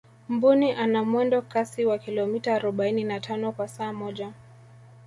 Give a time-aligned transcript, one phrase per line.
[0.29, 4.33] mbuni ana mwendo kasi wa kilomita arobaini na tano kwa saa moja